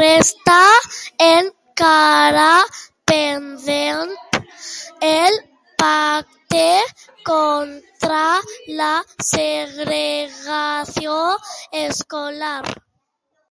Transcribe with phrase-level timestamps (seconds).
[0.00, 0.56] Resta
[1.26, 2.48] encara
[3.10, 4.12] pendent
[5.12, 5.38] el
[5.82, 6.68] pacte
[8.00, 8.22] contra
[8.82, 8.90] la
[9.30, 11.16] segregació
[11.86, 12.60] escolar.